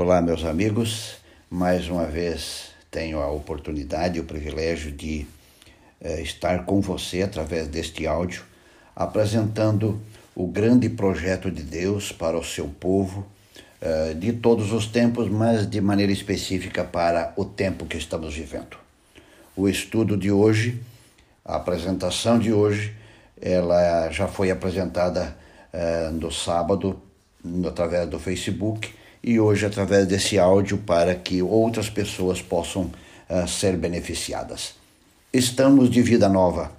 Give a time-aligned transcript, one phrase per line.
[0.00, 1.16] Olá, meus amigos.
[1.50, 5.26] Mais uma vez tenho a oportunidade e o privilégio de
[6.00, 8.44] eh, estar com você através deste áudio,
[8.94, 10.00] apresentando
[10.36, 13.26] o grande projeto de Deus para o seu povo,
[13.80, 18.76] eh, de todos os tempos, mas de maneira específica para o tempo que estamos vivendo.
[19.56, 20.80] O estudo de hoje,
[21.44, 22.94] a apresentação de hoje,
[23.42, 25.36] ela já foi apresentada
[25.72, 27.02] eh, no sábado
[27.66, 32.90] através do Facebook e hoje através desse áudio para que outras pessoas possam
[33.28, 34.74] uh, ser beneficiadas.
[35.32, 36.72] Estamos de vida nova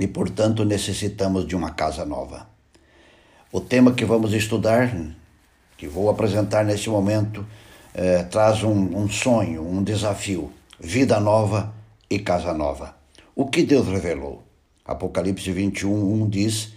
[0.00, 2.48] e, portanto, necessitamos de uma casa nova.
[3.52, 4.94] O tema que vamos estudar,
[5.76, 7.46] que vou apresentar neste momento,
[7.94, 11.72] eh, traz um, um sonho, um desafio: vida nova
[12.10, 12.94] e casa nova.
[13.34, 14.42] O que Deus revelou?
[14.84, 16.72] Apocalipse 21, 1 diz: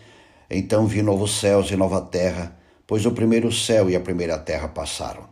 [0.49, 2.55] Então vi novos céus e nova terra
[2.91, 5.23] pois o primeiro céu e a primeira terra passaram.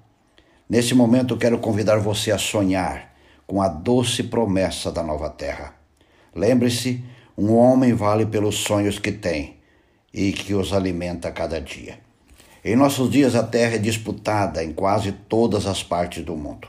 [0.70, 3.14] Nesse momento, quero convidar você a sonhar
[3.46, 5.74] com a doce promessa da nova terra.
[6.34, 7.04] Lembre-se:
[7.38, 9.58] um homem vale pelos sonhos que tem
[10.14, 12.00] e que os alimenta a cada dia.
[12.64, 16.66] Em nossos dias, a terra é disputada em quase todas as partes do mundo.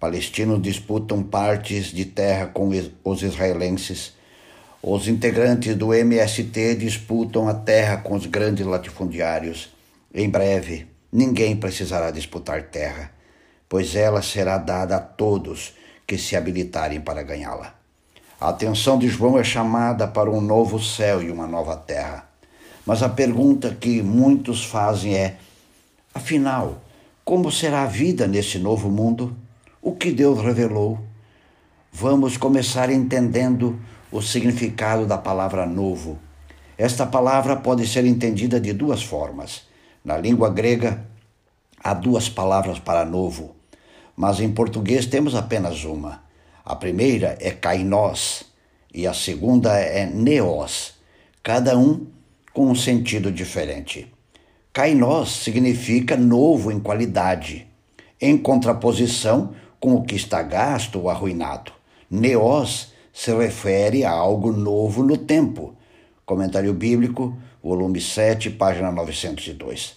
[0.00, 2.70] Palestinos disputam partes de terra com
[3.04, 4.14] os israelenses.
[4.82, 9.75] Os integrantes do MST disputam a terra com os grandes latifundiários.
[10.18, 13.10] Em breve, ninguém precisará disputar terra,
[13.68, 15.74] pois ela será dada a todos
[16.06, 17.74] que se habilitarem para ganhá-la.
[18.40, 22.26] A atenção de João é chamada para um novo céu e uma nova terra.
[22.86, 25.36] Mas a pergunta que muitos fazem é:
[26.14, 26.80] afinal,
[27.22, 29.36] como será a vida nesse novo mundo?
[29.82, 30.98] O que Deus revelou?
[31.92, 33.78] Vamos começar entendendo
[34.10, 36.18] o significado da palavra novo.
[36.78, 39.75] Esta palavra pode ser entendida de duas formas.
[40.06, 41.04] Na língua grega,
[41.82, 43.56] há duas palavras para novo,
[44.14, 46.22] mas em português temos apenas uma.
[46.64, 48.44] A primeira é kainós
[48.94, 50.94] e a segunda é neos,
[51.42, 52.06] cada um
[52.52, 54.06] com um sentido diferente.
[54.72, 57.66] Kainós significa novo em qualidade,
[58.20, 61.72] em contraposição com o que está gasto ou arruinado.
[62.08, 65.74] Neos se refere a algo novo no tempo.
[66.24, 69.96] Comentário bíblico, volume 7, página 902.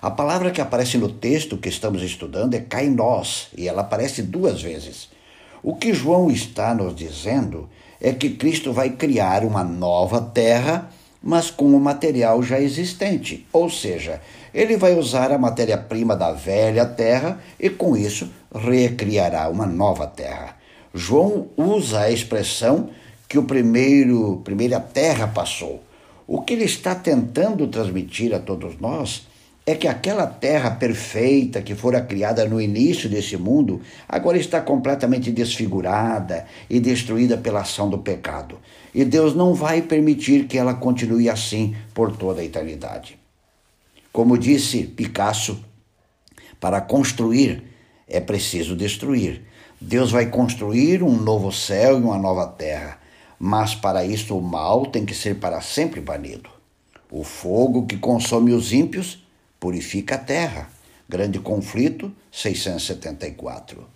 [0.00, 4.62] A palavra que aparece no texto que estamos estudando é kainós, e ela aparece duas
[4.62, 5.08] vezes.
[5.60, 7.68] O que João está nos dizendo
[8.00, 10.88] é que Cristo vai criar uma nova terra,
[11.20, 13.44] mas com o material já existente.
[13.52, 14.20] Ou seja,
[14.54, 20.54] ele vai usar a matéria-prima da velha terra e, com isso, recriará uma nova terra.
[20.94, 22.90] João usa a expressão
[23.28, 25.87] que o primeiro primeira terra passou.
[26.30, 29.26] O que ele está tentando transmitir a todos nós
[29.64, 35.30] é que aquela terra perfeita que fora criada no início desse mundo agora está completamente
[35.32, 38.58] desfigurada e destruída pela ação do pecado.
[38.94, 43.18] E Deus não vai permitir que ela continue assim por toda a eternidade.
[44.12, 45.64] Como disse Picasso,
[46.60, 47.64] para construir
[48.06, 49.42] é preciso destruir.
[49.80, 52.97] Deus vai construir um novo céu e uma nova terra,
[53.38, 56.50] mas para isso o mal tem que ser para sempre banido.
[57.10, 59.24] O fogo que consome os ímpios
[59.60, 60.70] purifica a terra.
[61.08, 63.86] Grande conflito, 674.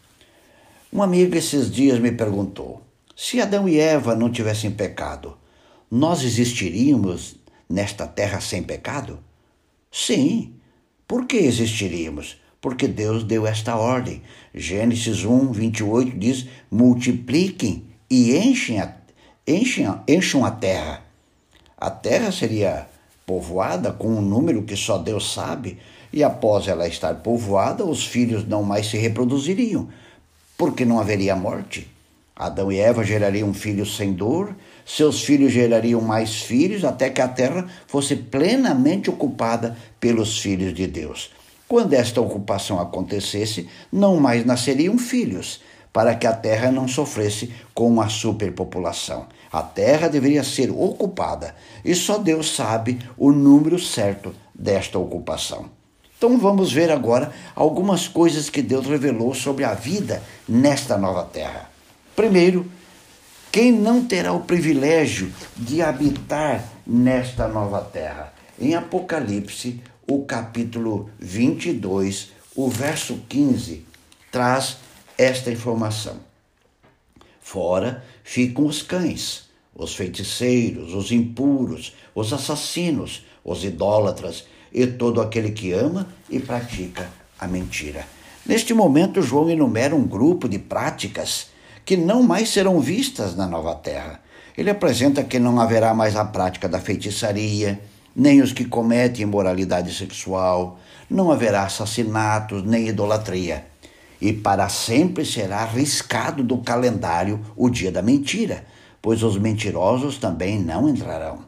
[0.92, 2.82] Um amigo esses dias me perguntou:
[3.14, 5.36] se Adão e Eva não tivessem pecado,
[5.90, 7.36] nós existiríamos
[7.68, 9.18] nesta terra sem pecado?
[9.90, 10.54] Sim.
[11.06, 12.40] Por que existiríamos?
[12.60, 14.22] Porque Deus deu esta ordem.
[14.54, 18.96] Gênesis 1, 28 diz: multipliquem e enchem a,
[19.46, 21.02] enchem, encham a terra.
[21.76, 22.86] A terra seria
[23.26, 25.78] povoada com um número que só Deus sabe,
[26.12, 29.88] e após ela estar povoada, os filhos não mais se reproduziriam,
[30.56, 31.88] porque não haveria morte.
[32.36, 34.54] Adão e Eva gerariam filhos sem dor,
[34.84, 40.86] seus filhos gerariam mais filhos, até que a terra fosse plenamente ocupada pelos filhos de
[40.86, 41.30] Deus.
[41.68, 45.60] Quando esta ocupação acontecesse, não mais nasceriam filhos,
[45.92, 49.26] para que a terra não sofresse com uma superpopulação.
[49.52, 51.54] A terra deveria ser ocupada
[51.84, 55.66] e só Deus sabe o número certo desta ocupação.
[56.16, 61.68] Então vamos ver agora algumas coisas que Deus revelou sobre a vida nesta nova terra.
[62.14, 62.70] Primeiro,
[63.50, 68.32] quem não terá o privilégio de habitar nesta nova terra?
[68.58, 73.84] Em Apocalipse, o capítulo 22, o verso 15,
[74.30, 74.78] traz
[75.22, 76.16] esta informação.
[77.40, 85.50] Fora ficam os cães, os feiticeiros, os impuros, os assassinos, os idólatras e todo aquele
[85.50, 88.06] que ama e pratica a mentira.
[88.44, 91.48] Neste momento, João enumera um grupo de práticas
[91.84, 94.20] que não mais serão vistas na nova terra.
[94.56, 97.80] Ele apresenta que não haverá mais a prática da feitiçaria,
[98.14, 100.78] nem os que cometem imoralidade sexual,
[101.08, 103.71] não haverá assassinatos nem idolatria.
[104.22, 108.64] E para sempre será arriscado do calendário o dia da mentira,
[109.02, 111.40] pois os mentirosos também não entrarão.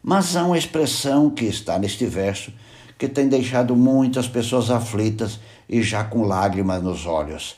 [0.00, 2.52] Mas há uma expressão que está neste verso
[2.96, 7.56] que tem deixado muitas pessoas aflitas e já com lágrimas nos olhos.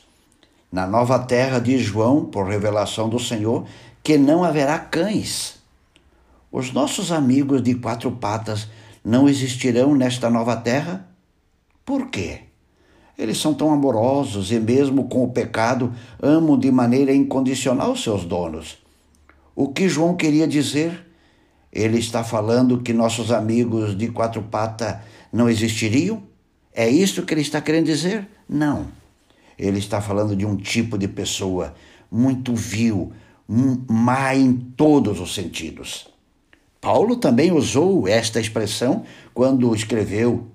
[0.71, 3.67] Na nova terra, diz João, por revelação do Senhor,
[4.01, 5.59] que não haverá cães.
[6.51, 8.67] Os nossos amigos de quatro patas
[9.05, 11.07] não existirão nesta nova terra?
[11.85, 12.48] Por quê?
[13.19, 18.77] Eles são tão amorosos e, mesmo com o pecado, amam de maneira incondicional seus donos.
[19.53, 21.05] O que João queria dizer?
[21.69, 24.99] Ele está falando que nossos amigos de quatro patas
[25.33, 26.23] não existiriam?
[26.73, 28.25] É isso que ele está querendo dizer?
[28.47, 28.87] Não.
[29.57, 31.75] Ele está falando de um tipo de pessoa
[32.09, 33.11] muito vil,
[33.45, 36.07] má em todos os sentidos.
[36.79, 40.47] Paulo também usou esta expressão quando escreveu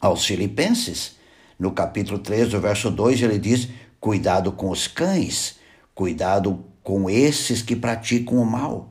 [0.00, 1.21] aos Filipenses.
[1.62, 3.68] No capítulo 3, verso 2, ele diz:
[4.00, 5.60] Cuidado com os cães,
[5.94, 8.88] cuidado com esses que praticam o mal.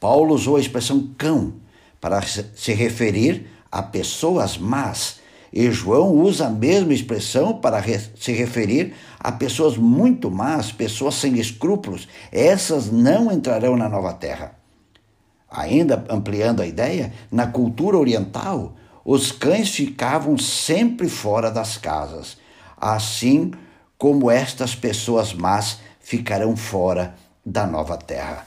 [0.00, 1.54] Paulo usou a expressão cão
[2.00, 5.20] para se referir a pessoas más
[5.52, 7.80] e João usa a mesma expressão para
[8.16, 12.08] se referir a pessoas muito más, pessoas sem escrúpulos.
[12.32, 14.56] Essas não entrarão na nova terra.
[15.48, 18.74] Ainda ampliando a ideia, na cultura oriental,
[19.04, 22.36] os cães ficavam sempre fora das casas,
[22.76, 23.52] assim
[23.96, 27.14] como estas pessoas más ficarão fora
[27.44, 28.46] da nova terra.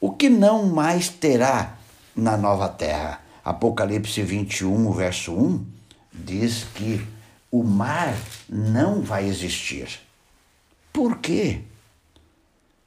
[0.00, 1.76] O que não mais terá
[2.14, 3.20] na nova terra?
[3.44, 5.64] Apocalipse 21, verso 1
[6.12, 7.06] diz que
[7.50, 8.14] o mar
[8.48, 10.00] não vai existir.
[10.92, 11.62] Por quê?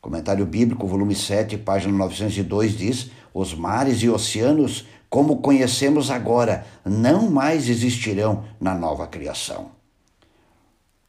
[0.02, 7.30] Comentário Bíblico, volume 7, página 902 diz: Os mares e oceanos, como conhecemos agora, não
[7.30, 9.68] mais existirão na nova criação.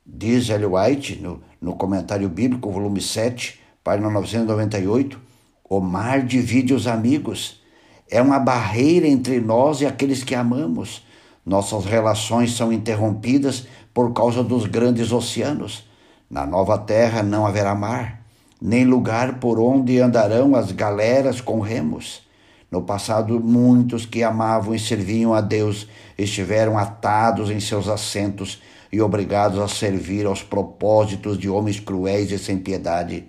[0.05, 5.19] Diz Ellen White, no, no Comentário Bíblico, volume 7, página 998,
[5.65, 7.62] o mar divide os amigos.
[8.11, 11.03] É uma barreira entre nós e aqueles que amamos.
[11.47, 15.89] Nossas relações são interrompidas por causa dos grandes oceanos.
[16.29, 18.21] Na nova terra não haverá mar,
[18.61, 22.24] nem lugar por onde andarão as galeras com remos.
[22.75, 25.87] No passado, muitos que amavam e serviam a Deus
[26.19, 28.61] estiveram atados em seus assentos
[28.91, 33.29] e obrigados a servir aos propósitos de homens cruéis e sem piedade.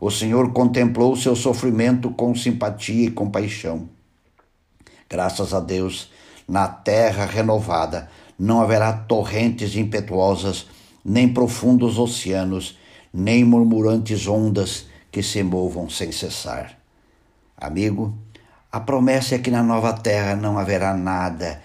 [0.00, 3.86] O Senhor contemplou seu sofrimento com simpatia e compaixão.
[5.10, 6.10] Graças a Deus,
[6.48, 10.66] na terra renovada não haverá torrentes impetuosas,
[11.04, 12.78] nem profundos oceanos,
[13.12, 16.78] nem murmurantes ondas que se movam sem cessar.
[17.54, 18.16] Amigo,
[18.70, 21.62] a promessa é que na nova terra não haverá nada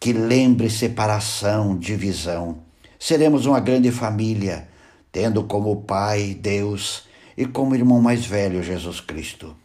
[0.00, 2.58] que lembre separação, divisão.
[2.98, 4.68] Seremos uma grande família,
[5.10, 7.04] tendo como pai Deus
[7.36, 9.56] e como irmão mais velho Jesus Cristo.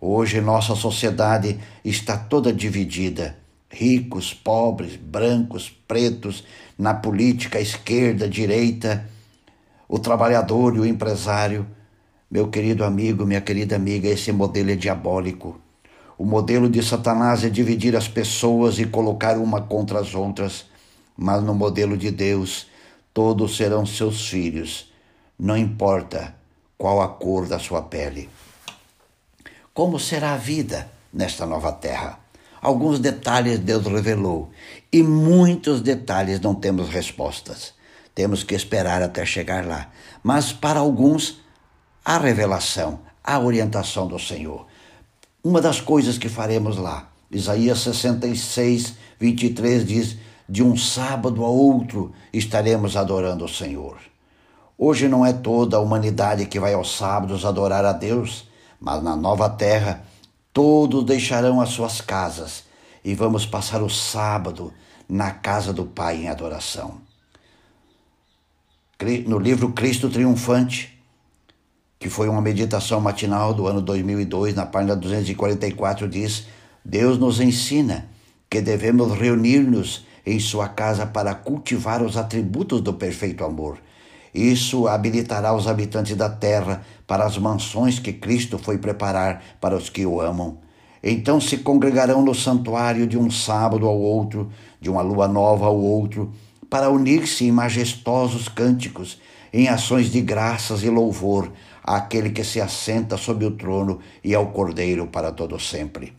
[0.00, 3.36] Hoje nossa sociedade está toda dividida
[3.74, 6.44] ricos, pobres, brancos, pretos,
[6.78, 9.04] na política, esquerda, direita,
[9.88, 11.66] o trabalhador e o empresário.
[12.30, 15.60] Meu querido amigo, minha querida amiga, esse modelo é diabólico.
[16.16, 20.66] O modelo de Satanás é dividir as pessoas e colocar uma contra as outras,
[21.16, 22.66] mas no modelo de Deus,
[23.12, 24.92] todos serão seus filhos,
[25.38, 26.34] não importa
[26.78, 28.28] qual a cor da sua pele.
[29.72, 32.20] Como será a vida nesta nova terra?
[32.60, 34.50] Alguns detalhes Deus revelou
[34.92, 37.74] e muitos detalhes não temos respostas.
[38.14, 39.90] Temos que esperar até chegar lá.
[40.22, 41.40] Mas para alguns,
[42.04, 44.66] a revelação, a orientação do Senhor.
[45.44, 50.16] Uma das coisas que faremos lá, Isaías 66, 23 diz:
[50.48, 53.98] De um sábado a outro estaremos adorando o Senhor.
[54.76, 58.48] Hoje não é toda a humanidade que vai aos sábados adorar a Deus,
[58.80, 60.02] mas na nova terra
[60.54, 62.62] Todos deixarão as suas casas
[63.04, 64.72] e vamos passar o sábado
[65.08, 67.00] na casa do Pai em adoração.
[69.26, 70.93] No livro Cristo Triunfante,
[72.04, 76.46] que foi uma meditação matinal do ano 2002, na página 244, diz:
[76.84, 78.10] Deus nos ensina
[78.50, 83.78] que devemos reunir-nos em Sua casa para cultivar os atributos do perfeito amor
[84.34, 89.88] isso habilitará os habitantes da terra para as mansões que Cristo foi preparar para os
[89.88, 90.58] que o amam.
[91.00, 95.78] Então se congregarão no santuário de um sábado ao outro, de uma lua nova ao
[95.78, 96.32] outro,
[96.68, 99.20] para unir-se em majestosos cânticos,
[99.52, 101.52] em ações de graças e louvor
[101.84, 106.14] àquele que se assenta sobre o trono e ao Cordeiro para todo sempre.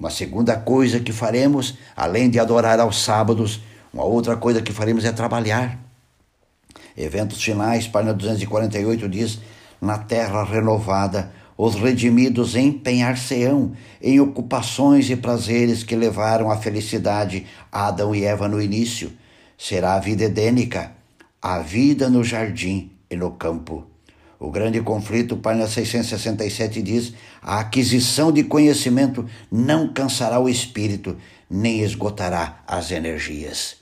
[0.00, 3.60] Uma segunda coisa que faremos, além de adorar aos sábados,
[3.92, 5.78] uma outra coisa que faremos é trabalhar.
[6.96, 9.38] Eventos finais, página 248 diz:
[9.80, 13.72] Na terra renovada, os redimidos empenhar-se-ão
[14.02, 19.12] em ocupações e prazeres que levaram à felicidade Adão e Eva no início.
[19.56, 20.92] Será a vida edênica,
[21.40, 23.95] a vida no jardim e no campo.
[24.38, 31.16] O grande conflito, página 667, diz: a aquisição de conhecimento não cansará o espírito,
[31.48, 33.76] nem esgotará as energias.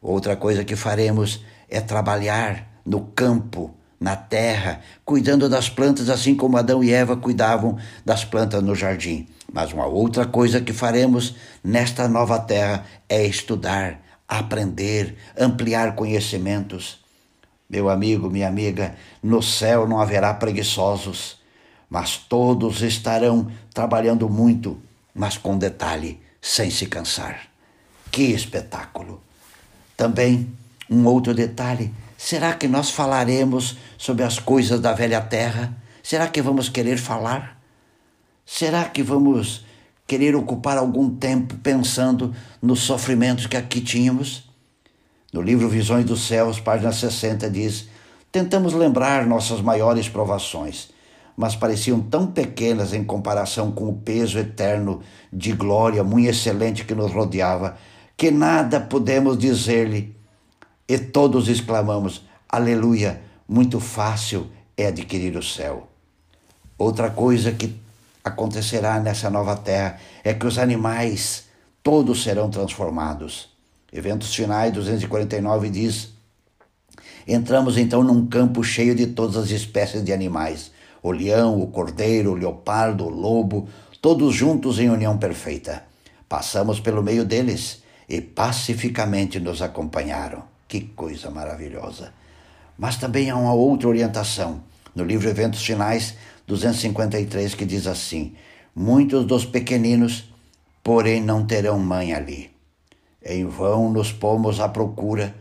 [0.00, 6.56] Outra coisa que faremos é trabalhar no campo, na terra, cuidando das plantas, assim como
[6.56, 9.28] Adão e Eva cuidavam das plantas no jardim.
[9.52, 17.00] Mas uma outra coisa que faremos nesta nova terra é estudar, aprender, ampliar conhecimentos.
[17.70, 21.38] Meu amigo, minha amiga, no céu não haverá preguiçosos,
[21.88, 24.76] mas todos estarão trabalhando muito,
[25.14, 27.46] mas com detalhe, sem se cansar.
[28.10, 29.22] Que espetáculo!
[29.96, 30.52] Também
[30.90, 35.72] um outro detalhe: será que nós falaremos sobre as coisas da velha terra?
[36.02, 37.62] Será que vamos querer falar?
[38.44, 39.64] Será que vamos
[40.08, 44.49] querer ocupar algum tempo pensando nos sofrimentos que aqui tínhamos?
[45.32, 47.88] No livro Visões dos Céus, página 60, diz:
[48.32, 50.90] Tentamos lembrar nossas maiores provações,
[51.36, 55.00] mas pareciam tão pequenas em comparação com o peso eterno
[55.32, 57.76] de glória muito excelente que nos rodeava,
[58.16, 60.16] que nada podemos dizer-lhe.
[60.88, 63.22] E todos exclamamos: Aleluia!
[63.48, 65.88] Muito fácil é adquirir o céu.
[66.76, 67.80] Outra coisa que
[68.24, 71.44] acontecerá nessa nova terra é que os animais
[71.82, 73.49] todos serão transformados.
[73.92, 76.10] Eventos finais 249 diz:
[77.26, 80.70] Entramos então num campo cheio de todas as espécies de animais:
[81.02, 83.68] o leão, o cordeiro, o leopardo, o lobo,
[84.00, 85.84] todos juntos em união perfeita.
[86.28, 90.44] Passamos pelo meio deles e pacificamente nos acompanharam.
[90.68, 92.12] Que coisa maravilhosa!
[92.78, 94.62] Mas também há uma outra orientação.
[94.94, 96.14] No livro Eventos Finais,
[96.46, 98.34] 253, que diz assim:
[98.74, 100.32] Muitos dos pequeninos,
[100.82, 102.50] porém, não terão mãe ali.
[103.24, 105.34] Em vão nos pomos à procura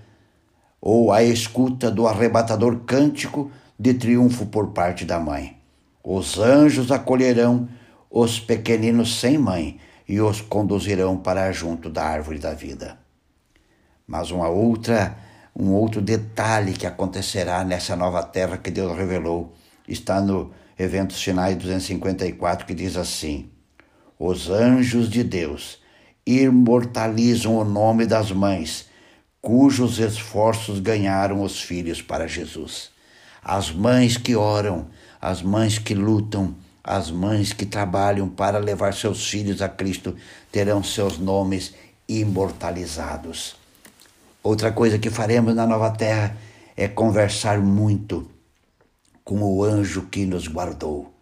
[0.81, 5.57] ou à escuta do arrebatador cântico de triunfo por parte da mãe.
[6.03, 7.67] Os anjos acolherão
[8.09, 12.97] os pequeninos sem mãe e os conduzirão para junto da árvore da vida.
[14.07, 15.15] Mas uma outra,
[15.55, 19.53] um outro detalhe que acontecerá nessa nova terra que Deus revelou
[19.87, 23.51] está no Eventos Finais 254, que diz assim:
[24.17, 25.79] Os anjos de Deus
[26.29, 28.85] imortalizam o nome das mães,
[29.41, 32.91] cujos esforços ganharam os filhos para Jesus.
[33.41, 34.87] As mães que oram,
[35.19, 40.15] as mães que lutam, as mães que trabalham para levar seus filhos a Cristo
[40.51, 41.73] terão seus nomes
[42.07, 43.55] imortalizados.
[44.43, 46.37] Outra coisa que faremos na nova terra
[46.75, 48.29] é conversar muito
[49.23, 51.13] com o anjo que nos guardou.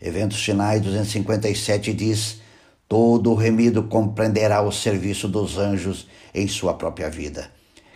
[0.00, 2.40] Eventos Finais 257 diz:
[2.90, 7.48] Todo remido compreenderá o serviço dos anjos em sua própria vida.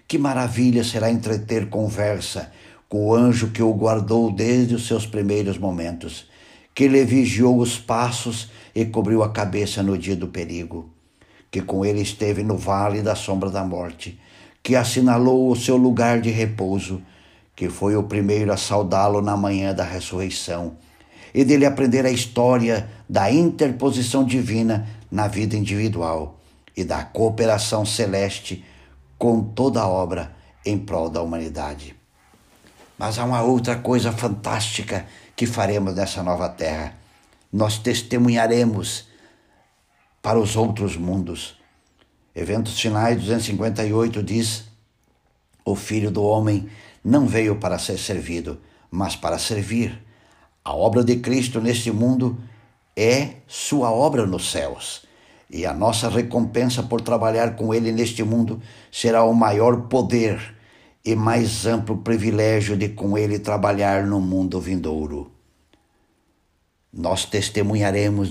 [0.07, 2.53] Que maravilha será entreter conversa
[2.89, 6.31] com o anjo que o guardou desde os seus primeiros momentos,
[6.73, 10.89] que lhe vigiou os passos e cobriu a cabeça no dia do perigo,
[11.51, 14.21] que com ele esteve no vale da sombra da morte,
[14.63, 17.03] que assinalou o seu lugar de repouso
[17.57, 20.77] que foi o primeiro a saudá-lo na manhã da ressurreição,
[21.35, 26.41] e dele aprender a história da interposição divina na vida individual
[26.76, 28.64] e da cooperação celeste
[29.19, 31.97] com toda a obra em prol da humanidade.
[32.97, 36.95] Mas há uma outra coisa fantástica que faremos nessa nova terra.
[37.53, 39.09] Nós testemunharemos
[40.23, 41.57] para os outros mundos.
[42.35, 44.64] Eventos Finais 258 diz:
[45.64, 46.69] O Filho do Homem
[47.05, 48.61] não veio para ser servido,
[48.91, 50.04] mas para servir.
[50.64, 52.38] A obra de Cristo neste mundo
[52.97, 55.02] é sua obra nos céus.
[55.50, 60.54] E a nossa recompensa por trabalhar com Ele neste mundo será o maior poder
[61.04, 65.30] e mais amplo privilégio de com Ele trabalhar no mundo vindouro.
[66.90, 68.30] Nós testemunharemos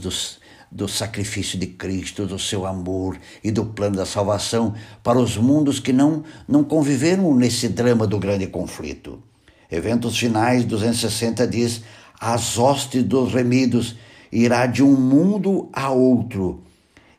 [0.71, 4.73] do sacrifício de Cristo, do seu amor e do plano da salvação
[5.03, 9.21] para os mundos que não, não conviveram nesse drama do grande conflito.
[9.69, 11.83] Eventos Finais 260 diz:
[12.25, 13.97] As hostes dos remidos
[14.31, 16.63] irá de um mundo a outro,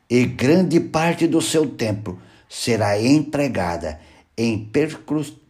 [0.09, 2.17] e grande parte do seu tempo
[2.49, 3.99] será empregada
[4.35, 4.67] em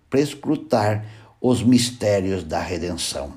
[0.09, 1.05] perscrutar
[1.39, 3.31] os mistérios da redenção.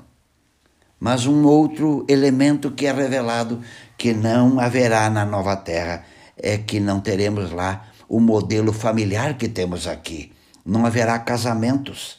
[0.99, 3.61] Mas um outro elemento que é revelado
[3.97, 6.03] que não haverá na nova terra
[6.35, 10.33] é que não teremos lá o modelo familiar que temos aqui.
[10.65, 12.17] Não haverá casamentos.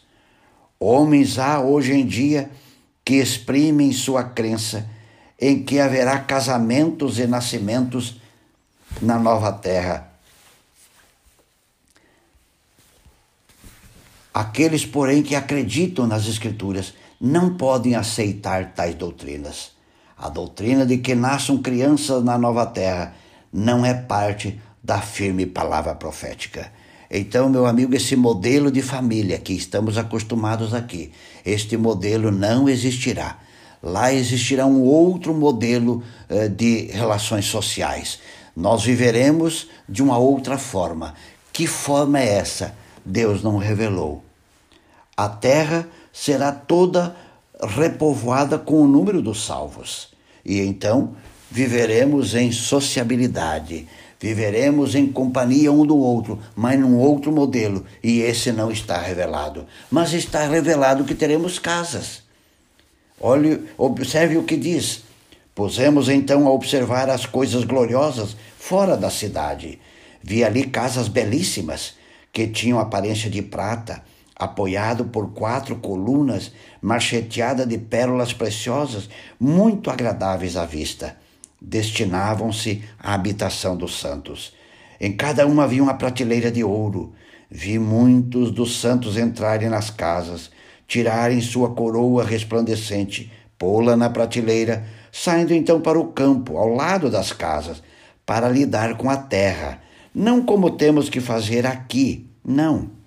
[0.79, 2.51] Homens há hoje em dia
[3.11, 4.89] que exprimem sua crença
[5.37, 8.21] em que haverá casamentos e nascimentos
[9.03, 10.13] na nova terra.
[14.33, 19.73] Aqueles, porém, que acreditam nas Escrituras não podem aceitar tais doutrinas.
[20.17, 23.17] A doutrina de que nasçam crianças na nova terra
[23.53, 26.71] não é parte da firme palavra profética.
[27.11, 31.11] Então, meu amigo, esse modelo de família que estamos acostumados aqui,
[31.45, 33.39] este modelo não existirá.
[33.83, 38.21] Lá existirá um outro modelo eh, de relações sociais.
[38.55, 41.15] Nós viveremos de uma outra forma.
[41.53, 42.75] Que forma é essa?
[43.05, 44.23] Deus não revelou.
[45.17, 47.17] A terra será toda
[47.61, 50.11] repovoada com o número dos salvos.
[50.45, 51.17] E então
[51.51, 53.89] viveremos em sociabilidade,
[54.21, 59.67] viveremos em companhia um do outro, mas num outro modelo, e esse não está revelado.
[59.91, 62.23] Mas está revelado que teremos casas.
[63.19, 65.03] Olhe, observe o que diz.
[65.55, 69.79] Pusemos então a observar as coisas gloriosas fora da cidade.
[70.23, 71.95] Vi ali casas belíssimas,
[72.33, 74.03] que tinham aparência de prata,
[74.37, 79.09] apoiado por quatro colunas, marcheteada de pérolas preciosas,
[79.39, 81.17] muito agradáveis à vista.
[81.61, 84.55] Destinavam-se à habitação dos santos.
[85.01, 87.13] Em cada uma havia uma prateleira de ouro.
[87.51, 90.51] Vi muitos dos santos entrarem nas casas,
[90.87, 97.33] tirarem sua coroa resplandecente, pô-la na prateleira, saindo então para o campo, ao lado das
[97.33, 97.83] casas,
[98.25, 99.83] para lidar com a terra.
[100.15, 103.01] Não como temos que fazer aqui, não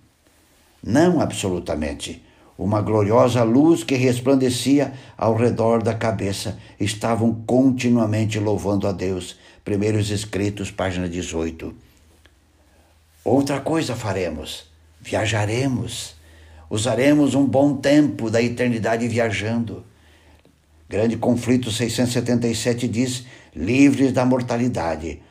[0.83, 2.22] não absolutamente.
[2.57, 6.59] Uma gloriosa luz que resplandecia ao redor da cabeça.
[6.79, 9.37] Estavam continuamente louvando a Deus.
[9.66, 11.74] Primeiros Escritos, página 18.
[13.24, 14.66] Outra coisa faremos:
[15.01, 16.16] viajaremos.
[16.70, 19.83] Usaremos um bom tempo da eternidade viajando.
[20.87, 25.22] Grande Conflito 677 diz: livres da mortalidade,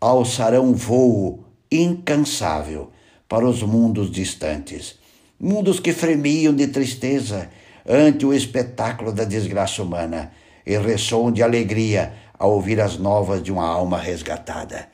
[0.00, 2.90] alçarão voo incansável
[3.28, 4.99] para os mundos distantes
[5.40, 7.50] mundos que fremiam de tristeza
[7.88, 10.30] ante o espetáculo da desgraça humana
[10.66, 14.88] e ressoam de alegria ao ouvir as novas de uma alma resgatada.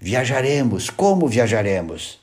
[0.00, 2.20] Viajaremos, como viajaremos?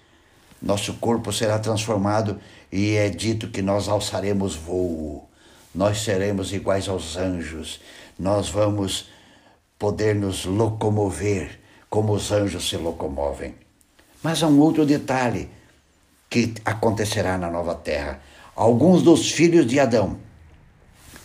[0.62, 2.39] Nosso corpo será transformado
[2.72, 5.30] e é dito que nós alçaremos voo.
[5.74, 7.82] Nós seremos iguais aos anjos.
[8.18, 9.10] Nós vamos
[9.78, 13.56] poder nos locomover como os anjos se locomovem.
[14.24, 15.50] Mas há um outro detalhe
[16.36, 18.19] que acontecerá na nova terra.
[18.54, 20.17] Alguns dos filhos de Adão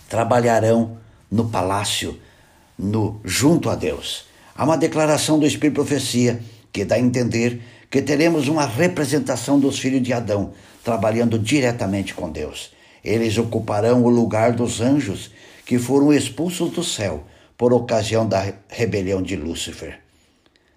[0.09, 2.17] trabalharão no palácio,
[2.79, 4.27] no junto a Deus.
[4.55, 6.41] Há uma declaração do Espírito Profecia
[6.73, 10.53] que dá a entender que teremos uma representação dos filhos de Adão
[10.85, 12.71] trabalhando diretamente com Deus.
[13.03, 15.33] Eles ocuparão o lugar dos anjos
[15.67, 17.25] que foram expulsos do céu
[17.59, 19.99] por ocasião da rebelião de Lúcifer.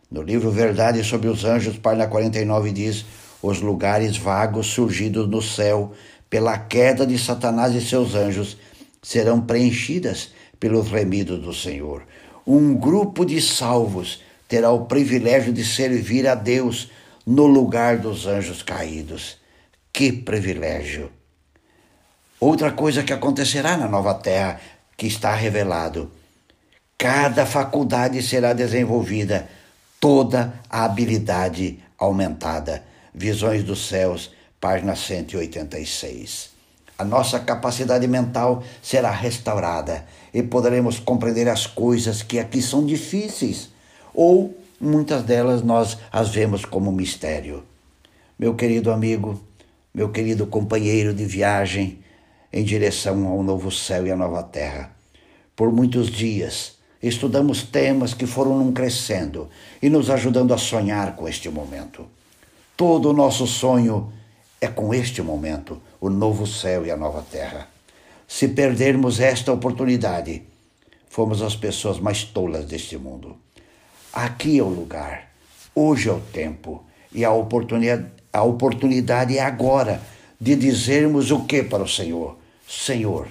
[0.10, 3.06] No livro Verdade sobre os Anjos, página 49, diz:
[3.43, 5.91] os lugares vagos surgidos no céu
[6.29, 8.58] pela queda de Satanás e seus anjos
[9.01, 12.03] serão preenchidas pelos remidos do Senhor.
[12.47, 16.89] Um grupo de salvos terá o privilégio de servir a Deus
[17.27, 19.38] no lugar dos anjos caídos.
[19.91, 21.12] Que privilégio!
[22.39, 24.60] Outra coisa que acontecerá na nova terra,
[24.95, 26.10] que está revelado:
[26.97, 29.49] cada faculdade será desenvolvida,
[29.99, 32.92] toda a habilidade aumentada.
[33.15, 36.49] Visões dos Céus, página 186.
[36.97, 43.69] A nossa capacidade mental será restaurada e poderemos compreender as coisas que aqui são difíceis
[44.15, 47.63] ou muitas delas nós as vemos como mistério.
[48.38, 49.39] Meu querido amigo,
[49.93, 51.99] meu querido companheiro de viagem
[52.52, 54.91] em direção ao novo céu e à nova terra,
[55.56, 59.49] por muitos dias estudamos temas que foram num crescendo
[59.84, 62.08] e nos ajudando a sonhar com este momento.
[62.75, 64.12] Todo o nosso sonho
[64.59, 67.67] é com este momento, o novo céu e a nova terra.
[68.27, 70.41] Se perdermos esta oportunidade,
[71.07, 73.38] fomos as pessoas mais tolas deste mundo.
[74.12, 75.29] Aqui é o lugar,
[75.75, 80.01] hoje é o tempo e a oportunidade, a oportunidade é agora
[80.41, 82.38] de dizermos o que para o Senhor?
[82.67, 83.27] Senhor,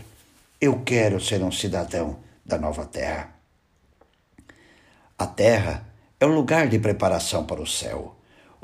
[0.61, 3.35] eu quero ser um cidadão da nova terra.
[5.18, 5.87] A terra
[6.20, 8.14] é o lugar de preparação para o céu.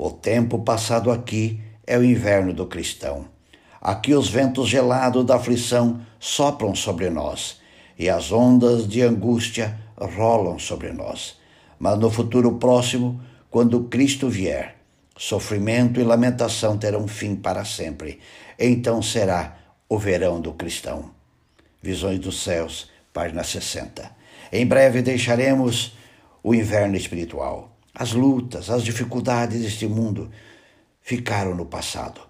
[0.01, 3.25] O tempo passado aqui é o inverno do cristão.
[3.81, 7.59] Aqui os ventos gelados da aflição sopram sobre nós
[7.97, 11.37] e as ondas de angústia rolam sobre nós.
[11.77, 13.19] Mas no futuro próximo,
[13.51, 14.77] quando Cristo vier,
[15.17, 18.21] sofrimento e lamentação terão fim para sempre.
[18.57, 19.57] Então será
[19.89, 21.11] o verão do cristão.
[21.81, 24.09] Visões dos Céus, página 60.
[24.49, 25.97] Em breve deixaremos
[26.41, 27.75] o inverno espiritual.
[27.99, 30.31] As lutas, as dificuldades deste mundo
[31.01, 32.21] ficaram no passado.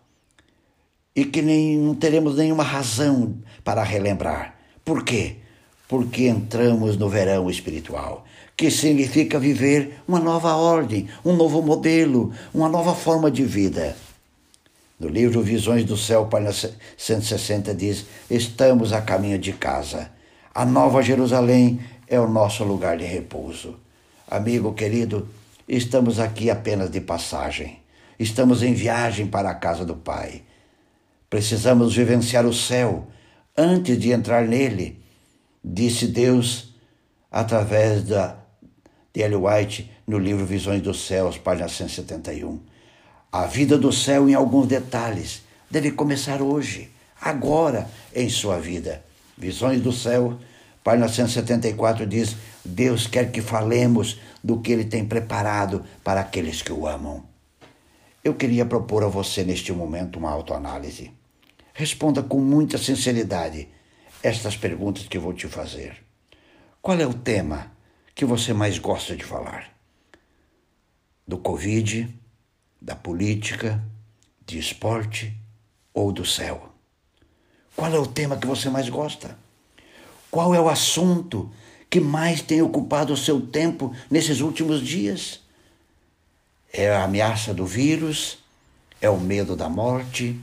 [1.15, 4.55] E que nem, não teremos nenhuma razão para relembrar.
[4.83, 5.35] Por quê?
[5.87, 8.25] Porque entramos no verão espiritual,
[8.57, 13.95] que significa viver uma nova ordem, um novo modelo, uma nova forma de vida.
[14.99, 16.51] No livro Visões do Céu, página
[16.97, 20.09] 160, diz: Estamos a caminho de casa.
[20.51, 23.75] A Nova Jerusalém é o nosso lugar de repouso.
[24.27, 25.27] Amigo querido,
[25.69, 27.79] estamos aqui apenas de passagem.
[28.17, 30.41] Estamos em viagem para a casa do Pai.
[31.29, 33.07] Precisamos vivenciar o céu
[33.55, 34.99] antes de entrar nele,
[35.63, 36.73] disse Deus
[37.31, 38.35] através da,
[39.13, 42.59] de Ellen White no livro Visões dos Céus, página 171.
[43.31, 46.89] A vida do céu, em alguns detalhes, deve começar hoje,
[47.21, 49.03] agora, em sua vida.
[49.37, 50.39] Visões do céu,
[50.83, 56.71] página 174 diz: Deus quer que falemos do que Ele tem preparado para aqueles que
[56.71, 57.23] o amam.
[58.23, 61.11] Eu queria propor a você neste momento uma autoanálise.
[61.73, 63.67] Responda com muita sinceridade
[64.21, 65.97] estas perguntas que vou te fazer.
[66.81, 67.71] Qual é o tema
[68.13, 69.69] que você mais gosta de falar?
[71.25, 72.19] Do Covid?
[72.81, 73.83] da política,
[74.45, 75.35] de esporte
[75.93, 76.69] ou do céu?
[77.75, 79.37] Qual é o tema que você mais gosta?
[80.31, 81.51] Qual é o assunto
[81.89, 85.39] que mais tem ocupado o seu tempo nesses últimos dias?
[86.71, 88.37] É a ameaça do vírus?
[89.01, 90.39] É o medo da morte?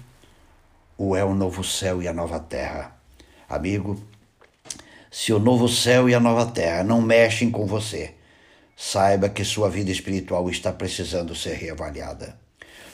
[0.99, 2.97] Ou é o novo céu e a nova terra?
[3.49, 4.03] Amigo,
[5.11, 8.15] se o novo céu e a nova terra não mexem com você,
[8.77, 12.37] saiba que sua vida espiritual está precisando ser reavaliada.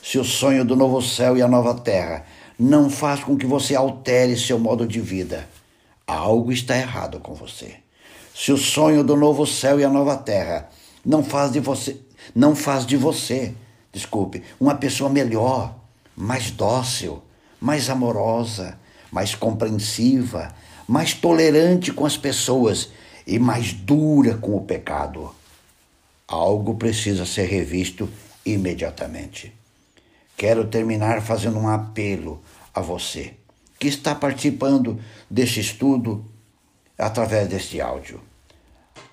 [0.03, 2.27] Se o sonho do novo céu e a nova terra
[2.59, 5.49] não faz com que você altere seu modo de vida,
[6.07, 7.82] algo está errado com você.
[8.43, 10.69] Se o sonho do novo céu e a nova terra
[11.07, 11.97] não faz de você,
[12.35, 13.55] não faz de você,
[13.93, 15.77] desculpe, uma pessoa melhor,
[16.17, 17.23] mais dócil,
[17.61, 18.77] mais amorosa,
[19.13, 20.53] mais compreensiva,
[20.89, 22.89] mais tolerante com as pessoas
[23.25, 25.33] e mais dura com o pecado
[26.27, 28.09] algo precisa ser revisto
[28.45, 29.55] imediatamente.
[30.37, 32.43] Quero terminar fazendo um apelo
[32.75, 33.35] a você
[33.79, 34.99] que está participando
[35.31, 36.25] deste estudo
[36.99, 38.32] através deste áudio.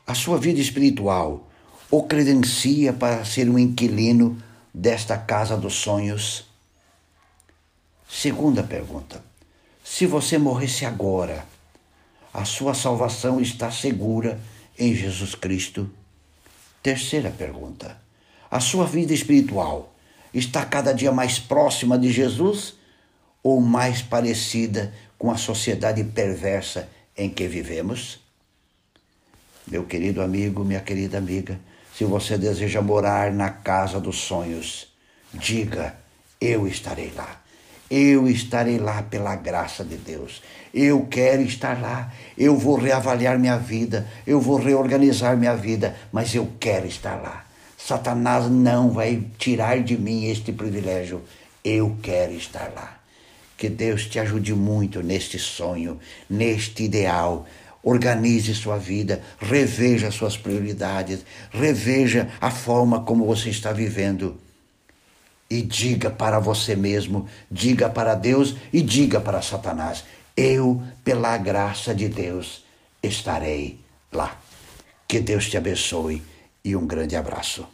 [0.10, 1.48] A sua vida espiritual
[1.92, 4.42] o credencia para ser um inquilino
[4.74, 6.46] desta casa dos sonhos?
[8.10, 9.24] Segunda pergunta:
[9.84, 11.46] se você morresse agora,
[12.34, 14.42] a sua salvação está segura
[14.80, 15.88] em Jesus Cristo?
[16.82, 17.96] Terceira pergunta:
[18.50, 19.94] a sua vida espiritual
[20.34, 22.74] está cada dia mais próxima de Jesus
[23.44, 28.28] ou mais parecida com a sociedade perversa em que vivemos?
[29.70, 31.60] Meu querido amigo, minha querida amiga,
[31.94, 34.92] se você deseja morar na casa dos sonhos,
[35.34, 35.96] diga:
[36.42, 37.42] Eu estarei lá.
[37.90, 40.42] Eu estarei lá pela graça de Deus.
[40.74, 42.12] Eu quero estar lá.
[42.38, 44.08] Eu vou reavaliar minha vida.
[44.26, 45.96] Eu vou reorganizar minha vida.
[46.12, 47.46] Mas eu quero estar lá.
[47.78, 51.22] Satanás não vai tirar de mim este privilégio.
[51.64, 53.00] Eu quero estar lá.
[53.58, 57.48] Que Deus te ajude muito neste sonho, neste ideal.
[57.84, 64.38] Organize sua vida, reveja suas prioridades, reveja a forma como você está vivendo
[65.50, 70.04] e diga para você mesmo, diga para Deus e diga para Satanás:
[70.38, 72.64] eu, pela graça de Deus,
[73.02, 73.80] estarei
[74.12, 74.40] lá.
[75.08, 76.22] Que Deus te abençoe
[76.64, 77.68] e um grande abraço.